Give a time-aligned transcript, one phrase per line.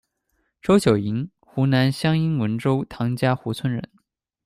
[0.63, 3.87] 周九银，湖南湘阴文洲唐家湖村人。